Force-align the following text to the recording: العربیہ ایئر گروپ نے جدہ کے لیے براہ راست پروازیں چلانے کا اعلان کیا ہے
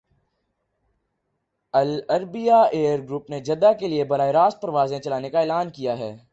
العربیہ 1.73 2.55
ایئر 2.71 2.99
گروپ 2.99 3.29
نے 3.29 3.39
جدہ 3.39 3.71
کے 3.79 3.87
لیے 3.87 4.03
براہ 4.03 4.31
راست 4.31 4.61
پروازیں 4.61 4.99
چلانے 4.99 5.29
کا 5.29 5.39
اعلان 5.39 5.69
کیا 5.69 5.97
ہے 5.97 6.15